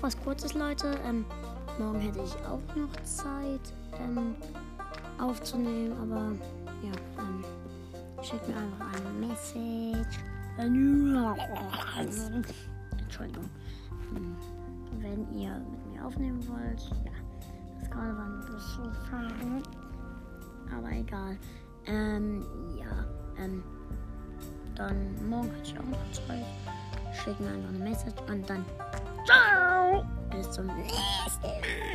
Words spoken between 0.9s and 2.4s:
Ähm, morgen hätte ich